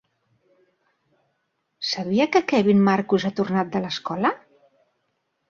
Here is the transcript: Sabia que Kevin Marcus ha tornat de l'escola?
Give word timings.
Sabia 1.89 2.27
que 2.31 2.41
Kevin 2.53 2.81
Marcus 2.89 3.27
ha 3.27 3.33
tornat 3.43 3.71
de 3.77 3.85
l'escola? 3.87 4.35